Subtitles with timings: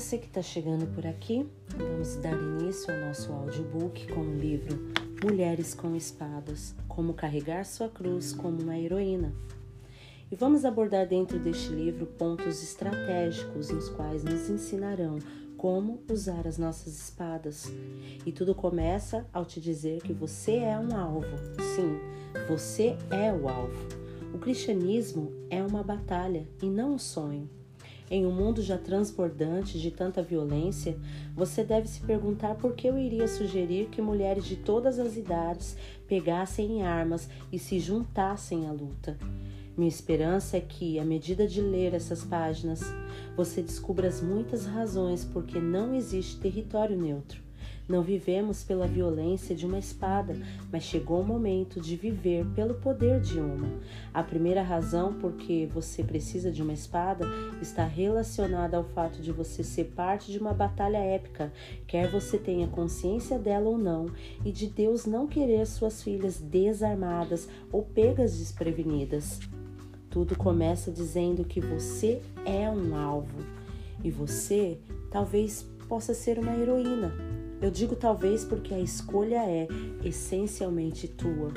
[0.00, 4.90] você que está chegando por aqui, vamos dar início ao nosso audiobook com o livro
[5.22, 9.30] Mulheres com Espadas: Como Carregar Sua Cruz como uma Heroína.
[10.32, 15.18] E vamos abordar dentro deste livro pontos estratégicos nos quais nos ensinarão
[15.58, 17.70] como usar as nossas espadas.
[18.24, 21.36] E tudo começa ao te dizer que você é um alvo.
[21.76, 21.98] Sim,
[22.48, 23.86] você é o alvo.
[24.32, 27.59] O cristianismo é uma batalha e não um sonho.
[28.12, 30.98] Em um mundo já transbordante de tanta violência,
[31.32, 35.76] você deve se perguntar por que eu iria sugerir que mulheres de todas as idades
[36.08, 39.16] pegassem armas e se juntassem à luta.
[39.76, 42.82] Minha esperança é que, à medida de ler essas páginas,
[43.36, 47.49] você descubra as muitas razões por que não existe território neutro.
[47.90, 50.36] Não vivemos pela violência de uma espada,
[50.70, 53.66] mas chegou o momento de viver pelo poder de uma.
[54.14, 57.26] A primeira razão por que você precisa de uma espada
[57.60, 61.52] está relacionada ao fato de você ser parte de uma batalha épica,
[61.84, 64.06] quer você tenha consciência dela ou não,
[64.44, 69.40] e de Deus não querer suas filhas desarmadas ou pegas desprevenidas.
[70.08, 73.44] Tudo começa dizendo que você é um alvo
[74.04, 74.78] e você
[75.10, 79.68] talvez possa ser uma heroína eu digo talvez porque a escolha é
[80.02, 81.52] essencialmente tua.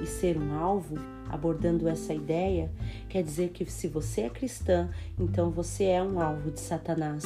[0.00, 0.94] E ser um alvo,
[1.28, 2.70] abordando essa ideia,
[3.08, 7.24] quer dizer que se você é cristã, então você é um alvo de Satanás.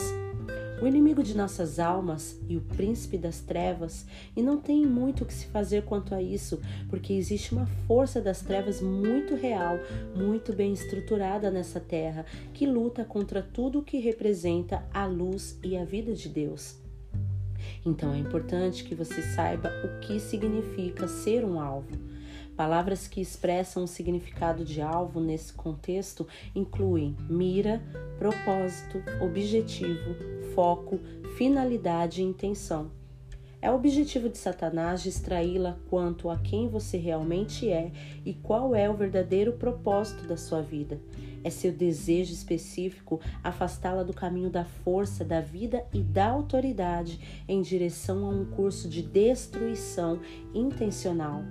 [0.81, 5.27] O inimigo de nossas almas e o príncipe das trevas, e não tem muito o
[5.27, 9.79] que se fazer quanto a isso, porque existe uma força das trevas muito real,
[10.17, 15.77] muito bem estruturada nessa terra, que luta contra tudo o que representa a luz e
[15.77, 16.82] a vida de Deus.
[17.85, 21.91] Então é importante que você saiba o que significa ser um alvo.
[22.57, 27.83] Palavras que expressam o significado de alvo nesse contexto incluem mira,
[28.19, 30.15] propósito, objetivo,
[30.55, 31.01] foco,
[31.37, 32.91] finalidade e intenção.
[33.61, 37.92] É o objetivo de Satanás distraí-la quanto a quem você realmente é
[38.25, 41.01] e qual é o verdadeiro propósito da sua vida.
[41.45, 47.61] É seu desejo específico afastá-la do caminho da força, da vida e da autoridade em
[47.63, 50.20] direção a um curso de destruição
[50.55, 51.42] intencional.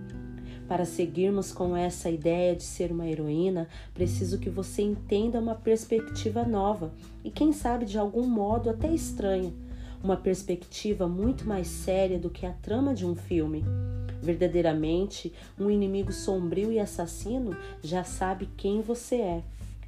[0.67, 6.45] Para seguirmos com essa ideia de ser uma heroína, preciso que você entenda uma perspectiva
[6.45, 6.93] nova
[7.25, 9.53] e, quem sabe, de algum modo até estranha.
[10.01, 13.65] Uma perspectiva muito mais séria do que a trama de um filme.
[14.21, 19.43] Verdadeiramente, um inimigo sombrio e assassino já sabe quem você é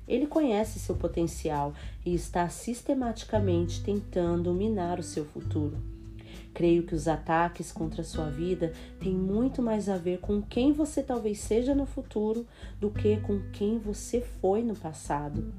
[0.07, 1.73] ele conhece seu potencial
[2.05, 5.77] e está sistematicamente tentando minar o seu futuro.
[6.53, 11.01] Creio que os ataques contra sua vida têm muito mais a ver com quem você
[11.01, 12.45] talvez seja no futuro
[12.79, 15.51] do que com quem você foi no passado.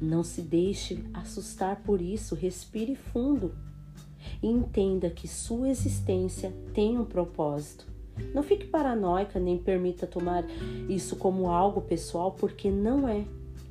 [0.00, 3.54] Não se deixe assustar por isso, respire fundo
[4.42, 7.95] e entenda que sua existência tem um propósito.
[8.34, 10.44] Não fique paranoica nem permita tomar
[10.88, 13.24] isso como algo pessoal, porque não é.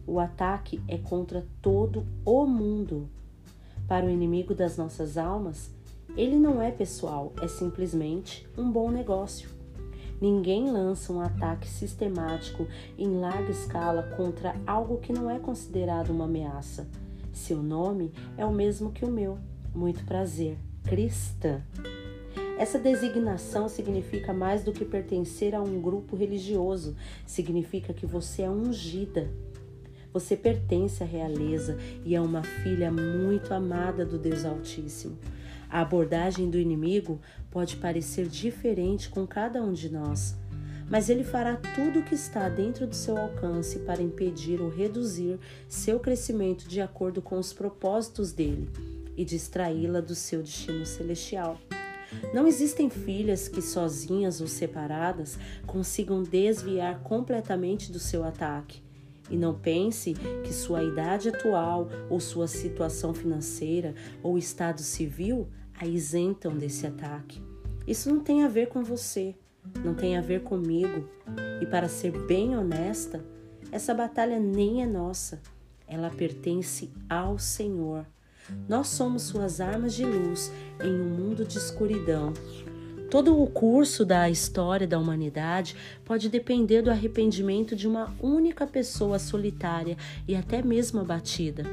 [0.07, 3.09] O ataque é contra todo o mundo.
[3.87, 5.71] Para o inimigo das nossas almas,
[6.15, 9.49] ele não é pessoal, é simplesmente um bom negócio.
[10.21, 12.67] Ninguém lança um ataque sistemático
[12.97, 16.87] em larga escala contra algo que não é considerado uma ameaça.
[17.33, 19.37] Seu nome é o mesmo que o meu.
[19.73, 21.61] Muito prazer, cristã.
[22.57, 26.95] Essa designação significa mais do que pertencer a um grupo religioso,
[27.25, 29.29] significa que você é ungida.
[30.13, 35.17] Você pertence à realeza e é uma filha muito amada do Deus Altíssimo.
[35.69, 37.19] A abordagem do inimigo
[37.51, 40.37] pode parecer diferente com cada um de nós,
[40.89, 45.37] mas ele fará tudo o que está dentro do seu alcance para impedir ou reduzir
[45.67, 48.69] seu crescimento de acordo com os propósitos dele
[49.17, 51.59] e distraí-la do seu destino celestial.
[52.33, 58.83] Não existem filhas que, sozinhas ou separadas, consigam desviar completamente do seu ataque.
[59.29, 60.13] E não pense
[60.43, 65.47] que sua idade atual, ou sua situação financeira, ou estado civil
[65.79, 67.41] a isentam desse ataque.
[67.87, 69.35] Isso não tem a ver com você,
[69.83, 71.09] não tem a ver comigo.
[71.61, 73.25] E para ser bem honesta,
[73.71, 75.41] essa batalha nem é nossa,
[75.87, 78.05] ela pertence ao Senhor.
[78.67, 80.51] Nós somos suas armas de luz
[80.83, 82.33] em um mundo de escuridão.
[83.09, 89.19] Todo o curso da história da humanidade pode depender do arrependimento de uma única pessoa
[89.19, 89.97] solitária
[90.27, 91.63] e até mesmo abatida.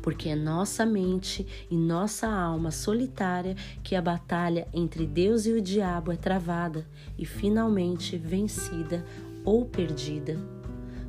[0.00, 5.60] Porque é nossa mente e nossa alma solitária que a batalha entre Deus e o
[5.60, 6.86] diabo é travada
[7.18, 9.04] e finalmente vencida
[9.44, 10.38] ou perdida.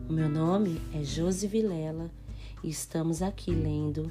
[0.09, 2.09] O meu nome é Josi Vilela
[2.63, 4.09] e estamos aqui lendo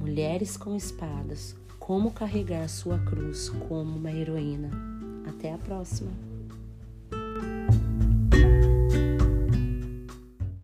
[0.00, 4.70] Mulheres com Espadas: Como carregar sua cruz como uma heroína.
[5.28, 6.29] Até a próxima!